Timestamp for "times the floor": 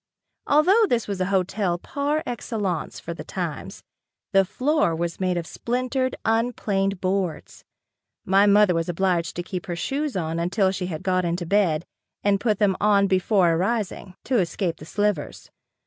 3.23-4.95